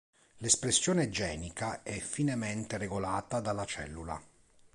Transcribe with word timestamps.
L'espressione 0.37 1.09
genica 1.09 1.83
è 1.83 1.99
finemente 1.99 2.79
regolata 2.79 3.39
dalla 3.39 3.65
cellula. 3.65 4.19